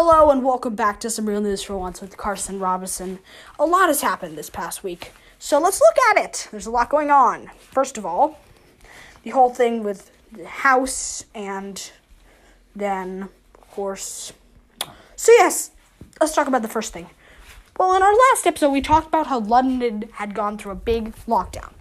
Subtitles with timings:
[0.00, 3.18] Hello and welcome back to some real news for once with Carson Robinson.
[3.58, 5.10] A lot has happened this past week,
[5.40, 6.46] so let's look at it.
[6.52, 7.50] There's a lot going on.
[7.58, 8.38] First of all,
[9.24, 11.90] the whole thing with the house, and
[12.76, 14.32] then, of course.
[15.16, 15.72] So, yes,
[16.20, 17.10] let's talk about the first thing.
[17.76, 21.16] Well, in our last episode, we talked about how London had gone through a big
[21.26, 21.72] lockdown.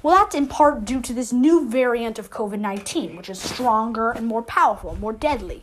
[0.00, 4.12] Well, that's in part due to this new variant of COVID 19, which is stronger
[4.12, 5.62] and more powerful, more deadly.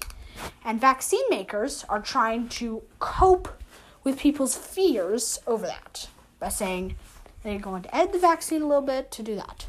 [0.64, 3.62] And vaccine makers are trying to cope
[4.04, 6.10] with people's fears over that
[6.40, 6.96] by saying
[7.44, 9.66] they're going to edit the vaccine a little bit to do that,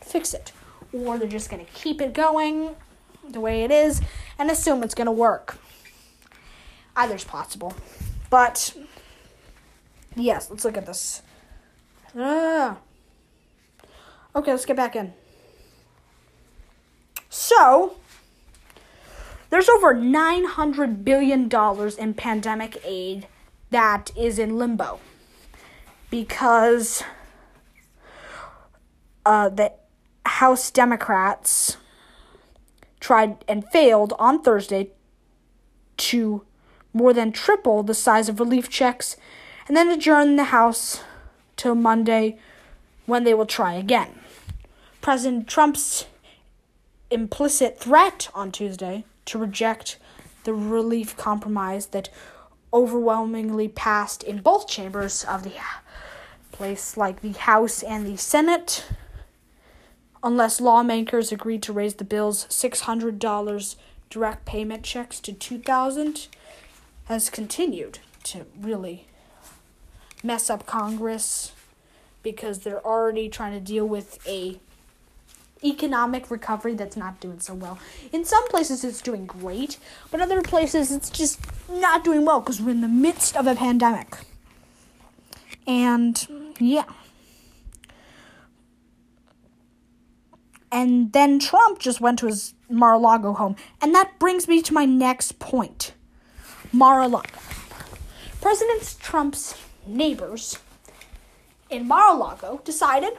[0.00, 0.52] fix it.
[0.92, 2.76] Or they're just going to keep it going
[3.28, 4.00] the way it is
[4.38, 5.58] and assume it's going to work.
[6.94, 7.74] Either's possible.
[8.30, 8.76] But,
[10.14, 11.22] yes, let's look at this.
[12.16, 12.78] Ah.
[14.34, 15.12] Okay, let's get back in.
[17.28, 17.96] So,
[19.50, 21.48] there's over $900 billion
[21.98, 23.26] in pandemic aid
[23.70, 25.00] that is in limbo
[26.10, 27.02] because
[29.24, 29.72] uh, the
[30.24, 31.76] House Democrats
[33.00, 34.90] tried and failed on Thursday
[35.96, 36.44] to
[36.92, 39.16] more than triple the size of relief checks
[39.68, 41.00] and then adjourn the House
[41.56, 42.38] till Monday
[43.06, 44.20] when they will try again.
[45.00, 46.06] President Trump's
[47.10, 49.98] implicit threat on Tuesday to reject
[50.44, 52.08] the relief compromise that
[52.72, 55.80] overwhelmingly passed in both chambers of the uh,
[56.52, 58.86] place, like the House and the Senate,
[60.22, 63.76] unless lawmakers agreed to raise the bill's $600
[64.10, 66.28] direct payment checks to 2000
[67.06, 69.06] has continued to really
[70.22, 71.52] mess up Congress
[72.22, 74.58] because they're already trying to deal with a
[75.64, 77.78] economic recovery that's not doing so well.
[78.12, 79.78] In some places it's doing great,
[80.10, 81.40] but other places it's just
[81.70, 84.16] not doing well because we're in the midst of a pandemic.
[85.66, 86.84] And yeah.
[90.70, 93.56] And then Trump just went to his Mar a Lago home.
[93.80, 95.94] And that brings me to my next point
[96.72, 97.38] Mar a Lago.
[98.40, 99.54] President Trump's
[99.86, 100.58] neighbors
[101.70, 103.14] in Mar a Lago decided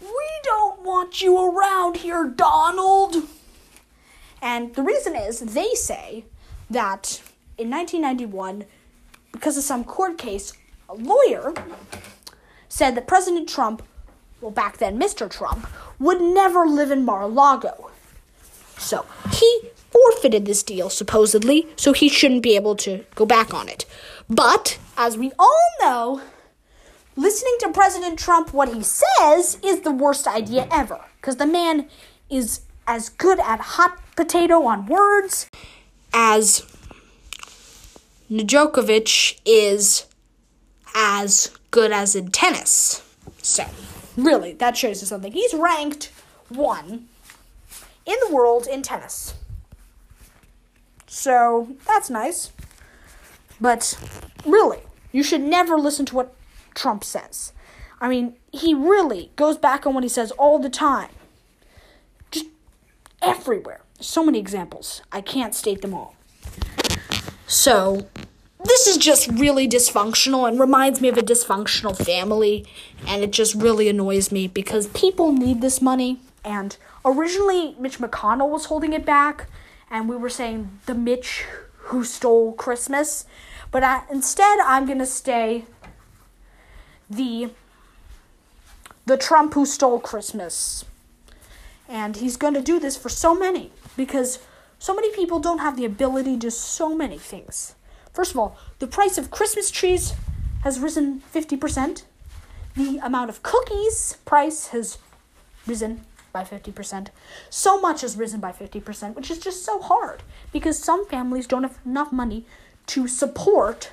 [0.00, 3.16] we don't want you around here, Donald.
[4.40, 6.24] And the reason is they say
[6.70, 7.22] that
[7.56, 8.64] in 1991,
[9.32, 10.52] because of some court case,
[10.88, 11.52] a lawyer
[12.68, 13.82] said that President Trump,
[14.40, 15.30] well, back then, Mr.
[15.30, 15.66] Trump,
[15.98, 17.90] would never live in Mar a Lago.
[18.78, 23.68] So he forfeited this deal, supposedly, so he shouldn't be able to go back on
[23.68, 23.84] it.
[24.28, 26.22] But, as we all know,
[27.18, 31.00] listening to President Trump, what he says, is the worst idea ever.
[31.20, 31.88] Because the man
[32.30, 35.50] is as good at hot potato on words
[36.14, 36.64] as
[38.30, 40.06] Djokovic is
[40.94, 43.02] as good as in tennis.
[43.42, 43.64] So,
[44.16, 45.32] really, that shows you something.
[45.32, 46.12] He's ranked
[46.48, 47.08] one
[48.06, 49.34] in the world in tennis.
[51.08, 52.52] So, that's nice.
[53.60, 53.98] But,
[54.46, 54.78] really,
[55.10, 56.37] you should never listen to what
[56.74, 57.52] Trump says.
[58.00, 61.10] I mean, he really goes back on what he says all the time.
[62.30, 62.46] Just
[63.20, 63.80] everywhere.
[64.00, 65.02] So many examples.
[65.10, 66.14] I can't state them all.
[67.46, 68.06] So,
[68.64, 72.66] this is just really dysfunctional and reminds me of a dysfunctional family.
[73.06, 76.20] And it just really annoys me because people need this money.
[76.44, 79.48] And originally, Mitch McConnell was holding it back.
[79.90, 81.44] And we were saying the Mitch
[81.88, 83.24] who stole Christmas.
[83.70, 85.64] But I, instead, I'm going to stay
[87.08, 87.50] the
[89.06, 90.84] the Trump who stole Christmas.
[91.88, 94.38] And he's going to do this for so many because
[94.78, 97.74] so many people don't have the ability to do so many things.
[98.12, 100.12] First of all, the price of Christmas trees
[100.62, 102.02] has risen 50%.
[102.76, 104.98] The amount of cookies price has
[105.66, 106.02] risen
[106.32, 107.08] by 50%.
[107.48, 110.22] So much has risen by 50%, which is just so hard
[110.52, 112.44] because some families don't have enough money
[112.88, 113.92] to support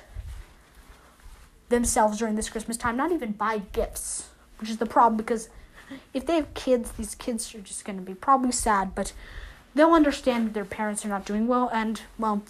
[1.68, 4.28] themselves during this Christmas time, not even buy gifts,
[4.58, 5.48] which is the problem because
[6.12, 9.12] if they have kids, these kids are just going to be probably sad, but
[9.74, 12.42] they'll understand that their parents are not doing well, and, well,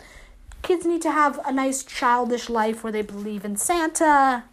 [0.62, 4.44] kids need to have a nice childish life where they believe in Santa.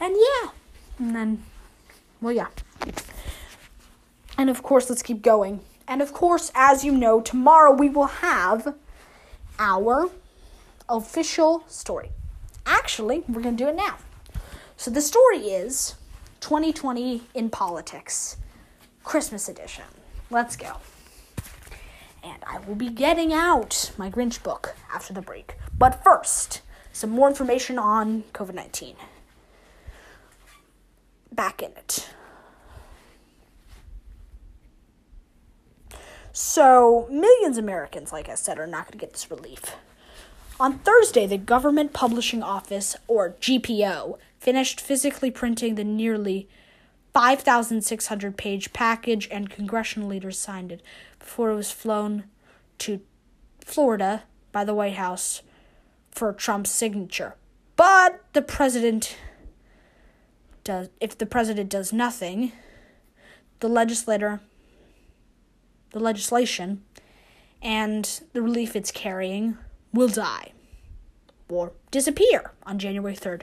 [0.00, 0.50] And yeah,
[0.98, 1.42] and then,
[2.20, 2.48] well, yeah.
[4.38, 5.60] And of course, let's keep going.
[5.86, 8.74] And of course, as you know, tomorrow we will have
[9.58, 10.10] our
[10.88, 12.10] official story.
[12.66, 13.96] Actually, we're going to do it now.
[14.76, 15.94] So the story is
[16.40, 18.36] 2020 in politics,
[19.02, 19.84] Christmas edition.
[20.30, 20.76] Let's go.
[22.22, 25.56] and I will be getting out my Grinch book after the break.
[25.76, 26.62] But first,
[26.92, 28.96] some more information on COVID 19.
[31.32, 32.08] Back in it.
[36.32, 39.76] So, millions of Americans, like I said, are not going to get this relief.
[40.60, 46.48] On Thursday, the Government Publishing Office, or GPO, finished physically printing the nearly
[47.12, 50.80] 5,600 page package, and congressional leaders signed it
[51.18, 52.24] before it was flown
[52.78, 53.00] to
[53.64, 55.42] Florida by the White House
[56.10, 57.34] for Trump's signature.
[57.76, 59.16] But the president
[60.62, 62.52] does if the president does nothing,
[63.58, 64.40] the legislator
[65.90, 66.84] the legislation
[67.62, 69.56] and the relief it's carrying
[69.94, 70.52] will die
[71.48, 73.42] or disappear on January 3rd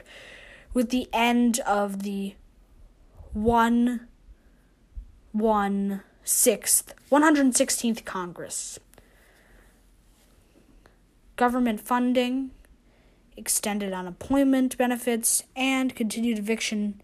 [0.74, 2.34] with the end of the
[3.32, 4.06] 1
[5.32, 8.78] 1 6th 116th Congress.
[11.36, 12.50] Government funding,
[13.36, 17.00] extended unemployment benefits, and continued eviction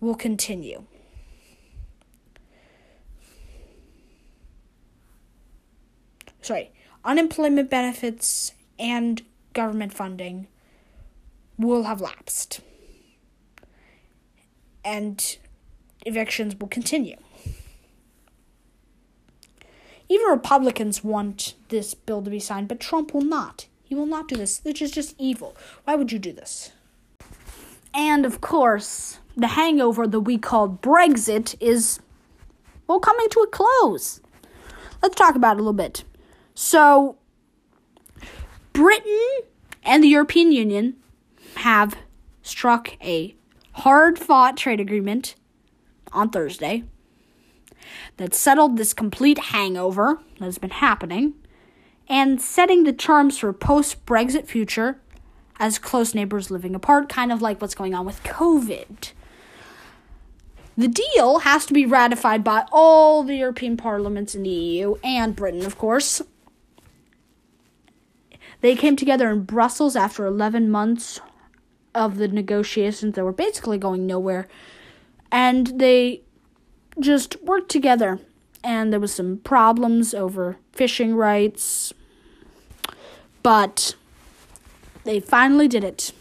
[0.00, 0.84] will continue.
[6.42, 6.70] Sorry,
[7.04, 9.22] unemployment benefits and
[9.52, 10.46] government funding
[11.58, 12.60] will have lapsed.
[14.84, 15.38] And
[16.06, 17.16] evictions will continue.
[20.08, 23.66] Even Republicans want this bill to be signed, but Trump will not.
[23.84, 25.54] He will not do this, which is just evil.
[25.84, 26.72] Why would you do this?
[27.92, 32.00] And of course, the hangover that we call Brexit is,
[32.86, 34.20] well, coming to a close.
[35.02, 36.04] Let's talk about it a little bit.
[36.54, 37.17] So,
[38.78, 39.40] Britain
[39.82, 40.94] and the European Union
[41.56, 41.96] have
[42.42, 43.34] struck a
[43.72, 45.34] hard fought trade agreement
[46.12, 46.84] on Thursday
[48.18, 51.34] that settled this complete hangover that has been happening
[52.08, 55.00] and setting the terms for post Brexit future
[55.58, 59.10] as close neighbors living apart, kind of like what's going on with COVID.
[60.76, 65.34] The deal has to be ratified by all the European parliaments in the EU and
[65.34, 66.22] Britain, of course.
[68.60, 71.20] They came together in Brussels after 11 months
[71.94, 74.48] of the negotiations that were basically going nowhere.
[75.30, 76.22] And they
[76.98, 78.18] just worked together.
[78.64, 81.92] And there was some problems over fishing rights.
[83.42, 83.94] But
[85.04, 86.12] they finally did it.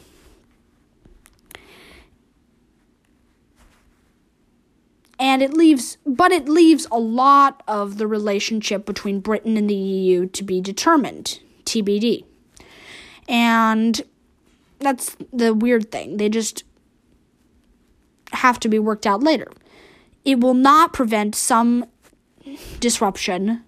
[5.20, 9.74] and it leaves but it leaves a lot of the relationship between Britain and the
[9.74, 12.24] EU to be determined TBD
[13.28, 14.02] and
[14.80, 16.64] that's the weird thing they just
[18.32, 19.48] have to be worked out later
[20.26, 21.86] it will not prevent some
[22.80, 23.64] disruption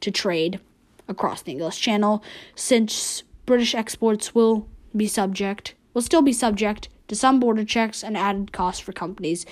[0.00, 0.60] to trade
[1.08, 2.22] across the English Channel
[2.54, 8.16] since British exports will be subject will still be subject to some border checks and
[8.16, 9.46] added costs for companies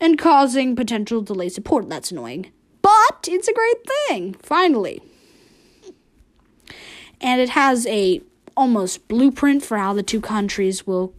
[0.00, 1.88] and causing potential delays of port.
[1.88, 2.50] That's annoying.
[2.82, 5.00] But it's a great thing, finally.
[7.24, 8.20] And it has a
[8.54, 11.14] almost blueprint for how the two countries will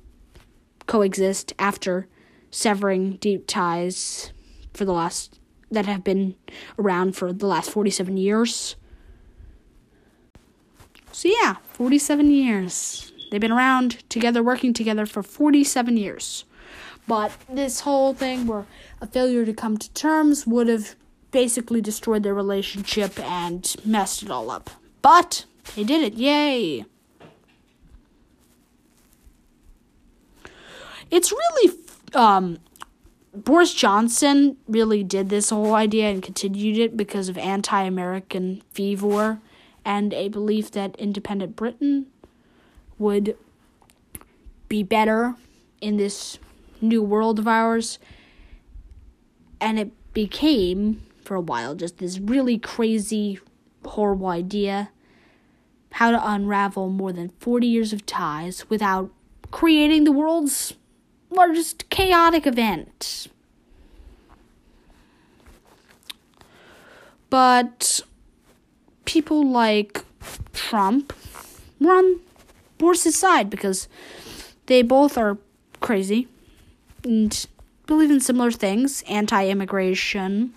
[0.85, 2.07] coexist after
[2.51, 4.31] severing deep ties
[4.75, 5.39] for the last
[5.71, 6.35] that have been
[6.77, 8.75] around for the last 47 years.
[11.11, 13.11] So yeah, 47 years.
[13.31, 16.45] They've been around together working together for 47 years.
[17.07, 18.67] But this whole thing where
[19.01, 20.95] a failure to come to terms would have
[21.31, 24.69] basically destroyed their relationship and messed it all up.
[25.01, 26.13] But they did it.
[26.13, 26.85] Yay.
[31.11, 31.77] It's really
[32.13, 32.59] um
[33.33, 39.41] Boris Johnson really did this whole idea and continued it because of anti-American fervor
[39.83, 42.07] and a belief that independent Britain
[42.97, 43.37] would
[44.69, 45.35] be better
[45.81, 46.39] in this
[46.79, 47.99] new world of ours.
[49.59, 53.39] And it became, for a while, just this really crazy,
[53.83, 54.89] horrible idea
[55.95, 59.09] how to unravel more than 40 years of ties without
[59.51, 60.73] creating the world's
[61.29, 63.27] largest chaotic event.
[67.29, 68.01] But
[69.05, 70.03] people like
[70.51, 71.13] Trump
[71.79, 72.19] were on
[72.77, 73.87] Boris's side because
[74.65, 75.37] they both are
[75.79, 76.27] crazy
[77.05, 77.47] and
[77.87, 80.53] believe in similar things anti immigration.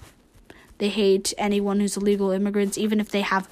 [0.79, 3.49] They hate anyone who's illegal immigrants, even if they have,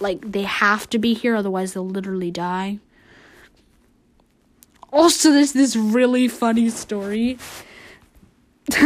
[0.00, 2.78] like, they have to be here, otherwise, they'll literally die.
[4.92, 7.38] Also, there's this really funny story.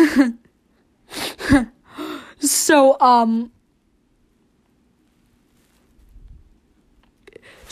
[2.38, 3.52] so, um,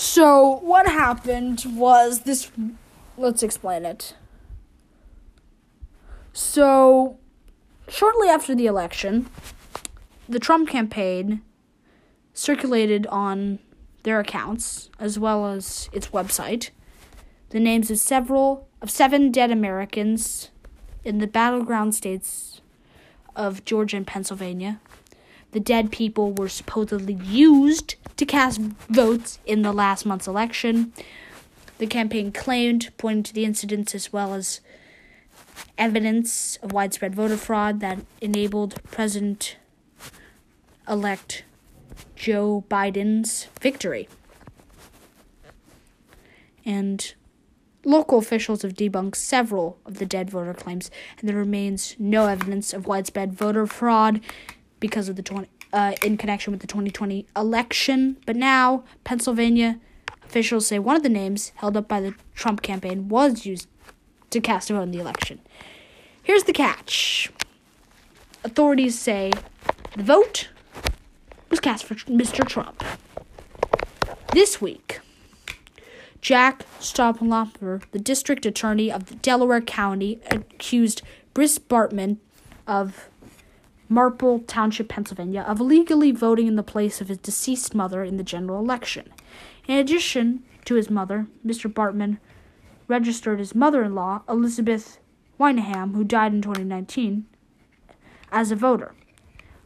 [0.01, 2.51] So, what happened was this.
[3.19, 4.15] Let's explain it.
[6.33, 7.19] So,
[7.87, 9.29] shortly after the election,
[10.27, 11.43] the Trump campaign
[12.41, 13.59] circulated on
[14.03, 16.71] their accounts as well as its website
[17.51, 20.51] the names of several of seven dead Americans
[21.05, 22.63] in the battleground states
[23.37, 24.81] of Georgia and Pennsylvania.
[25.53, 30.95] The dead people were supposedly used to cast votes in the last month's election.
[31.79, 34.61] The campaign claimed, pointing to the incidents as well as
[35.77, 39.57] evidence of widespread voter fraud that enabled President
[40.89, 41.45] elect
[42.17, 44.09] Joe Biden's victory.
[46.65, 47.15] And
[47.85, 52.73] local officials have debunked several of the dead voter claims, and there remains no evidence
[52.73, 54.21] of widespread voter fraud
[54.79, 58.17] because of the 20, uh, in connection with the 2020 election.
[58.27, 59.81] But now, Pennsylvania
[60.25, 63.69] officials say one of the names held up by the Trump campaign was used
[64.31, 65.41] to cast a vote in the election.
[66.23, 67.31] Here's the catch
[68.45, 69.33] authorities say
[69.97, 70.49] the vote
[71.51, 72.47] was cast for Mr.
[72.47, 72.83] Trump.
[74.33, 75.01] This week,
[76.21, 81.03] Jack Stoppelhofer, the district attorney of Delaware County, accused
[81.35, 82.19] Brice Bartman
[82.67, 83.09] of
[83.89, 88.23] Marple Township, Pennsylvania, of illegally voting in the place of his deceased mother in the
[88.23, 89.13] general election.
[89.67, 91.73] In addition to his mother, Mr.
[91.73, 92.19] Bartman
[92.87, 94.99] registered his mother in law, Elizabeth
[95.41, 97.27] Wyneham, who died in 2019,
[98.31, 98.95] as a voter,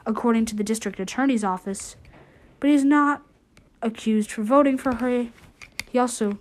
[0.06, 1.96] according to the district attorney's office,
[2.60, 3.22] but he is not
[3.82, 5.28] accused for voting for her.
[5.90, 6.38] He also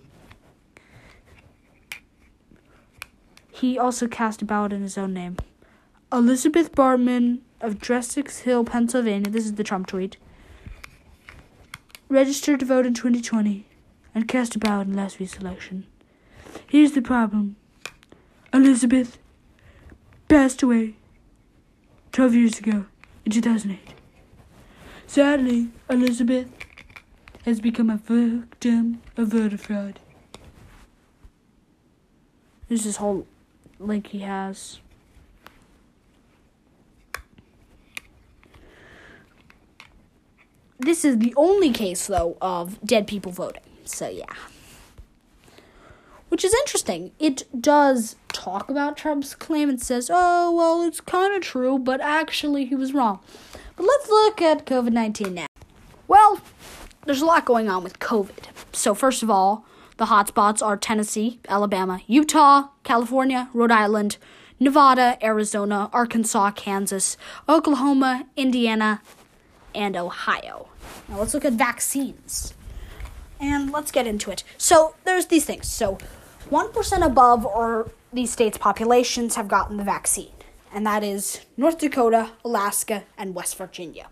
[3.52, 5.36] he also cast a ballot in his own name.
[6.12, 10.16] Elizabeth Bartman of Drexel Hill, Pennsylvania, this is the Trump tweet,
[12.08, 13.66] registered to vote in 2020
[14.14, 15.86] and cast a ballot in last week's election.
[16.66, 17.56] Here's the problem
[18.52, 19.18] Elizabeth
[20.28, 20.94] passed away
[22.12, 22.86] 12 years ago
[23.24, 23.78] in 2008.
[25.06, 26.50] Sadly, Elizabeth
[27.44, 30.00] has become a victim of voter fraud.
[32.68, 33.26] This whole
[33.78, 34.80] link he has.
[40.78, 43.62] This is the only case, though, of dead people voting.
[43.84, 44.24] So, yeah.
[46.28, 47.12] Which is interesting.
[47.18, 52.00] It does talk about Trump's claim and says, oh, well, it's kind of true, but
[52.00, 53.20] actually he was wrong.
[53.76, 55.46] But let's look at COVID 19 now.
[56.06, 56.40] Well,
[57.06, 58.46] there's a lot going on with COVID.
[58.72, 59.64] So, first of all,
[59.96, 64.18] the hotspots are Tennessee, Alabama, Utah, California, Rhode Island,
[64.58, 67.16] Nevada, Arizona, Arkansas, Kansas,
[67.48, 69.02] Oklahoma, Indiana,
[69.74, 70.68] and Ohio.
[71.08, 72.54] Now let's look at vaccines.
[73.40, 74.44] And let's get into it.
[74.56, 75.70] So there's these things.
[75.70, 75.98] So
[76.50, 80.32] 1% above or these states' populations have gotten the vaccine.
[80.72, 84.08] And that is North Dakota, Alaska, and West Virginia.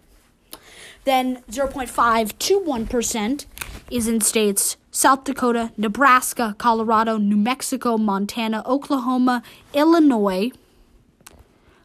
[1.04, 3.46] Then 0.5 to 1%
[3.90, 9.42] is in states South Dakota, Nebraska, Colorado, New Mexico, Montana, Oklahoma,
[9.74, 10.50] Illinois,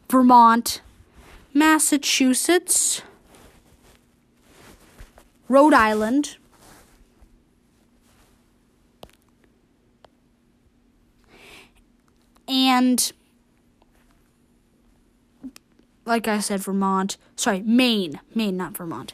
[0.08, 0.80] Vermont,
[1.52, 3.02] Massachusetts,
[5.48, 6.37] Rhode Island,
[12.48, 13.12] and
[16.08, 17.16] like I said, Vermont.
[17.36, 18.18] Sorry, Maine.
[18.34, 19.12] Maine, not Vermont.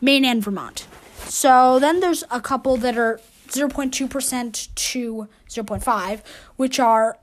[0.00, 0.86] Maine and Vermont.
[1.24, 6.20] So then there's a couple that are 0.2% to 0.5,
[6.56, 7.18] which are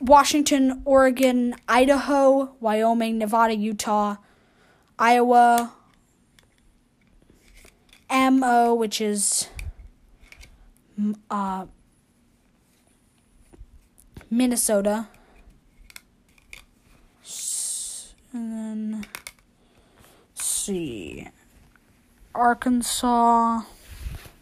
[0.00, 4.16] Washington, Oregon, Idaho, Wyoming, Nevada, Utah,
[4.98, 5.72] Iowa,
[8.10, 9.48] MO, which is
[11.30, 11.66] uh,
[14.36, 15.06] Minnesota,
[18.32, 19.06] and then
[20.34, 21.28] see.
[22.34, 23.62] Arkansas,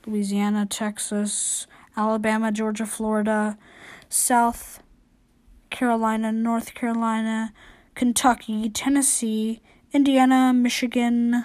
[0.07, 3.59] Louisiana, Texas, Alabama, Georgia, Florida,
[4.09, 4.83] South
[5.69, 7.53] Carolina, North Carolina,
[7.95, 9.61] Kentucky, Tennessee,
[9.93, 11.45] Indiana, Michigan.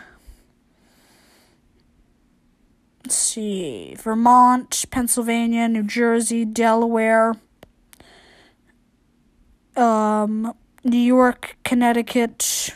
[3.04, 7.36] Let's see, Vermont, Pennsylvania, New Jersey, Delaware,
[9.78, 10.54] um,
[10.84, 12.74] New York, Connecticut,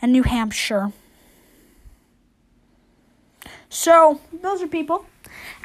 [0.00, 0.92] and New Hampshire.
[3.68, 5.06] So those are people.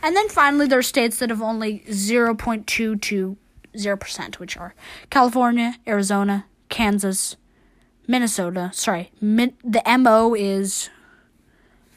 [0.02, 3.38] And then finally, there are states that have only 0.2 to
[3.76, 4.74] 0%, which are
[5.10, 7.36] California, Arizona, Kansas,
[8.08, 8.72] Minnesota.
[8.74, 10.90] Sorry, min- the MO is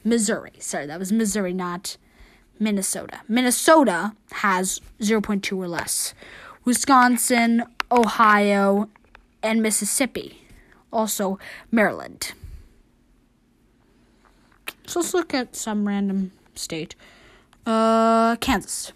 [0.03, 0.53] Missouri.
[0.59, 1.97] Sorry, that was Missouri, not
[2.59, 3.21] Minnesota.
[3.29, 6.15] Minnesota has 0.2 or less.
[6.65, 8.89] Wisconsin, Ohio,
[9.43, 10.43] and Mississippi.
[10.93, 11.39] Also,
[11.71, 12.33] Maryland.
[14.87, 16.95] So let's look at some random state.
[17.65, 18.93] Uh, Kansas.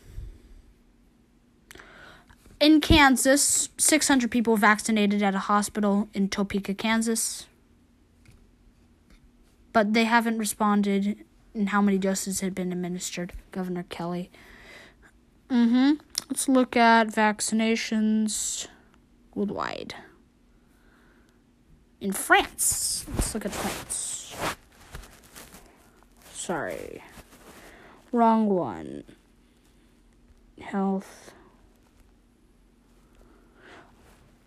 [2.60, 7.46] In Kansas, 600 people vaccinated at a hospital in Topeka, Kansas.
[9.72, 14.30] But they haven't responded in how many doses had been administered, Governor Kelly.
[15.50, 15.94] Mm-hmm.
[16.28, 18.66] Let's look at vaccinations
[19.34, 19.94] worldwide.
[22.00, 23.04] In France.
[23.14, 24.34] Let's look at France.
[26.32, 27.02] Sorry.
[28.12, 29.04] Wrong one.
[30.60, 31.32] Health.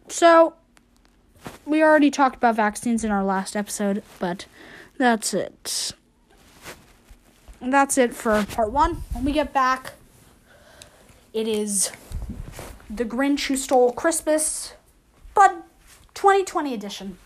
[0.07, 0.53] So,
[1.65, 4.45] we already talked about vaccines in our last episode, but
[4.97, 5.93] that's it.
[7.61, 9.03] That's it for part one.
[9.13, 9.93] When we get back,
[11.33, 11.91] it is
[12.89, 14.73] The Grinch Who Stole Christmas,
[15.35, 15.65] but
[16.13, 17.17] 2020 edition.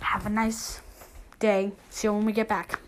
[0.00, 0.80] Have a nice
[1.38, 1.72] day.
[1.90, 2.80] See you when we get back.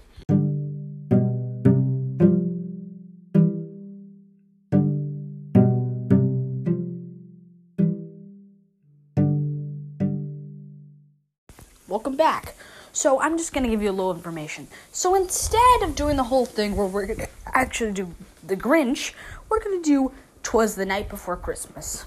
[12.98, 14.66] So I'm just gonna give you a little information.
[14.90, 18.12] So instead of doing the whole thing where we're gonna actually do
[18.44, 19.12] the Grinch,
[19.48, 20.10] we're gonna do
[20.42, 22.06] Twas the Night Before Christmas.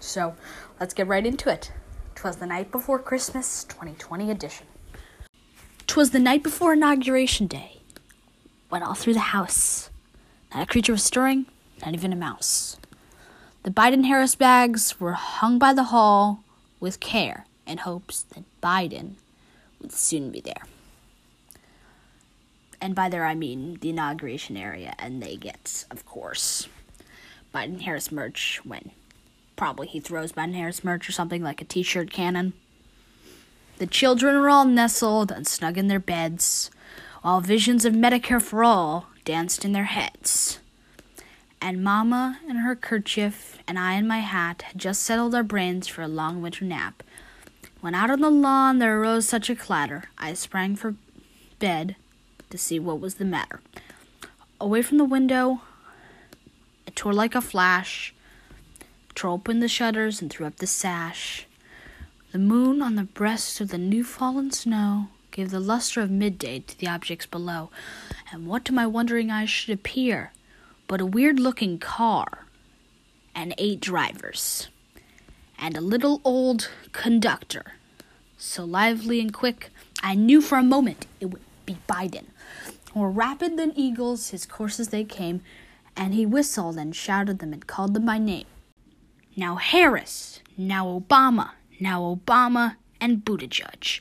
[0.00, 0.34] So
[0.80, 1.70] let's get right into it.
[2.14, 4.66] Twas the Night Before Christmas 2020 edition.
[5.86, 7.82] Twas the night before Inauguration Day.
[8.70, 9.90] Went all through the house.
[10.54, 11.44] Not a creature was stirring,
[11.84, 12.78] not even a mouse.
[13.64, 16.42] The Biden Harris bags were hung by the hall
[16.80, 19.16] with care in hopes that Biden
[19.82, 20.62] would soon be there.
[22.80, 26.68] And by there I mean the inauguration area, and they get, of course,
[27.54, 28.90] Biden Harris merch when
[29.54, 32.54] probably he throws Biden Harris merch or something like a t shirt cannon.
[33.78, 36.70] The children are all nestled and snug in their beds,
[37.22, 40.58] while visions of Medicare for all danced in their heads.
[41.60, 45.86] And Mamma in her kerchief and I in my hat had just settled our brains
[45.86, 47.04] for a long winter nap
[47.82, 50.94] when out on the lawn there arose such a clatter, I sprang for
[51.58, 51.96] bed
[52.48, 53.60] to see what was the matter.
[54.60, 55.60] Away from the window,
[56.86, 58.14] it tore like a flash,
[59.14, 61.46] tore open the shutters and threw up the sash.
[62.30, 66.60] The moon on the breast of the new fallen snow gave the luster of midday
[66.60, 67.70] to the objects below,
[68.30, 70.32] and what to my wondering eyes should appear
[70.86, 72.44] but a weird looking car
[73.34, 74.68] and eight drivers
[75.62, 77.74] and a little old conductor.
[78.36, 79.70] So lively and quick,
[80.02, 82.26] I knew for a moment it would be Biden.
[82.96, 85.40] More rapid than eagles, his courses they came,
[85.96, 88.46] and he whistled and shouted them and called them by name.
[89.36, 94.00] Now Harris, now Obama, now Obama, and Buttigieg.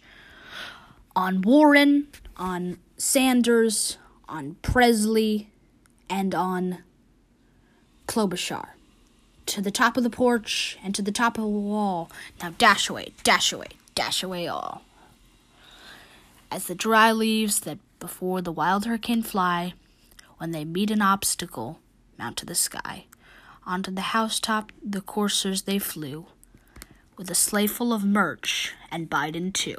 [1.15, 3.97] On Warren, on Sanders,
[4.27, 5.49] on Presley,
[6.09, 6.79] and on
[8.07, 8.69] Klobuchar
[9.51, 12.09] to the top of the porch and to the top of the wall.
[12.41, 14.83] Now dash away, dash away, dash away all.
[16.49, 19.73] As the dry leaves that before the wild hurricane fly,
[20.37, 21.79] when they meet an obstacle,
[22.17, 23.05] mount to the sky.
[23.65, 26.27] Onto the housetop the coursers they flew,
[27.17, 29.75] with a sleigh full of merch, and Biden too.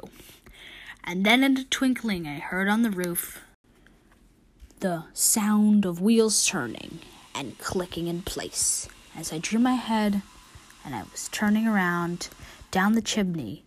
[1.03, 3.41] And then in a twinkling I heard on the roof
[4.79, 6.99] the sound of wheels turning
[7.33, 8.87] and clicking in place.
[9.15, 10.23] As I drew my head
[10.83, 12.29] and I was turning around
[12.71, 13.63] down the chimney,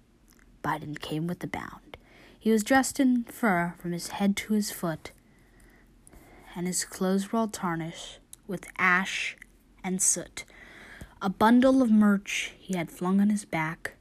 [0.65, 1.97] Biden came with a bound.
[2.39, 5.13] He was dressed in fur from his head to his foot,
[6.55, 9.37] and his clothes were all tarnished with ash
[9.85, 10.45] and soot.
[11.23, 13.93] A bundle of merch he had flung on his back.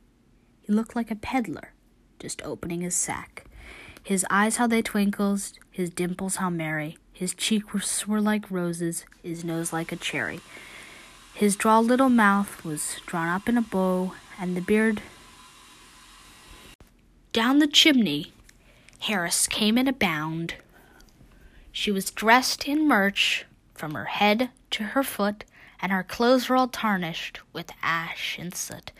[0.61, 1.73] He looked like a peddler,
[2.19, 3.45] just opening his sack.
[4.03, 9.43] His eyes how they twinkled, his dimples how merry, his cheeks were like roses, his
[9.43, 10.41] nose like a cherry.
[11.35, 15.01] His droll little mouth was drawn up in a bow, and the beard.
[17.33, 18.31] Down the chimney,
[18.99, 20.55] Harris came in a bound.
[21.73, 25.43] She was dressed in merch from her head to her foot,
[25.81, 28.93] and her clothes were all tarnished with ash and soot.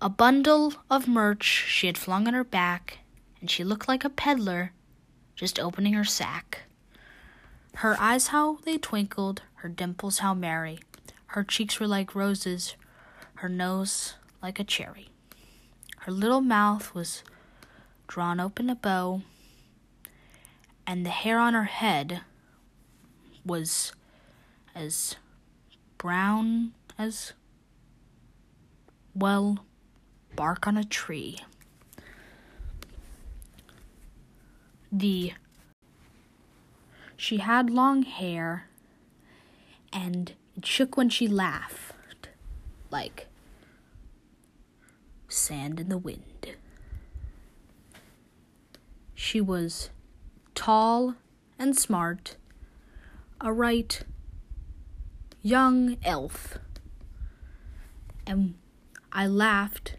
[0.00, 3.00] A bundle of merch she had flung on her back,
[3.42, 4.72] and she looked like a peddler
[5.36, 6.62] just opening her sack.
[7.74, 10.80] Her eyes, how they twinkled, her dimples, how merry.
[11.28, 12.74] Her cheeks were like roses,
[13.36, 15.10] her nose like a cherry.
[15.98, 17.22] Her little mouth was
[18.06, 19.22] drawn open a bow,
[20.86, 22.22] and the hair on her head
[23.44, 23.92] was
[24.74, 25.16] as
[25.98, 27.34] brown as,
[29.14, 29.66] well,
[30.34, 31.38] bark on a tree.
[34.90, 35.34] The
[37.18, 38.68] she had long hair
[39.92, 40.32] and
[40.64, 41.94] shook when she laughed
[42.90, 43.26] like
[45.28, 46.56] sand in the wind.
[49.14, 49.90] She was
[50.54, 51.16] tall
[51.58, 52.36] and smart,
[53.40, 54.02] a right
[55.42, 56.58] young elf.
[58.26, 58.54] And
[59.12, 59.96] I laughed.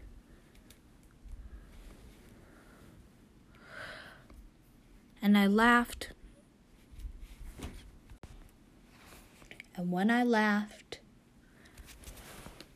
[5.22, 6.10] And I laughed.
[9.80, 10.98] And when I laughed,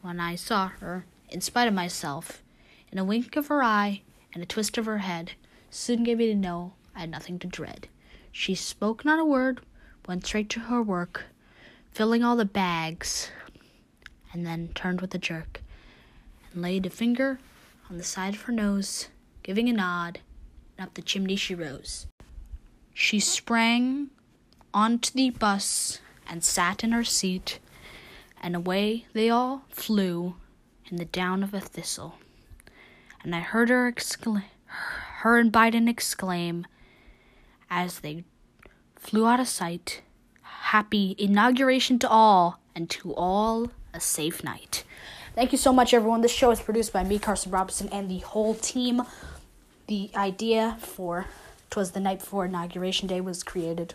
[0.00, 2.42] when I saw her, in spite of myself,
[2.90, 4.00] in a wink of her eye
[4.32, 5.32] and a twist of her head,
[5.68, 7.88] soon gave me to know I had nothing to dread.
[8.32, 9.60] She spoke not a word,
[10.08, 11.24] went straight to her work,
[11.92, 13.30] filling all the bags,
[14.32, 15.60] and then turned with a jerk
[16.54, 17.38] and laid a finger
[17.90, 19.08] on the side of her nose,
[19.42, 20.20] giving a nod,
[20.78, 22.06] and up the chimney she rose.
[22.94, 24.08] She sprang
[24.72, 27.58] onto the bus and sat in her seat,
[28.42, 30.36] and away they all flew
[30.90, 32.16] in the down of a thistle.
[33.22, 36.66] And I heard her exclaim, her and Biden exclaim
[37.70, 38.24] as they
[38.96, 40.02] flew out of sight
[40.42, 44.82] happy inauguration to all, and to all a safe night.
[45.34, 46.20] Thank you so much, everyone.
[46.20, 49.02] This show is produced by me, Carson Robinson, and the whole team.
[49.86, 51.26] The idea for
[51.70, 53.94] "Twas the Night Before Inauguration Day" was created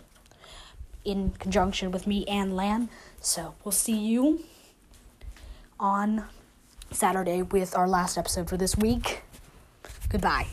[1.10, 2.89] in conjunction with me and Lan.
[3.22, 4.43] So we'll see you
[5.80, 6.26] on
[6.91, 9.22] Saturday with our last episode for this week.
[10.10, 10.48] Goodbye.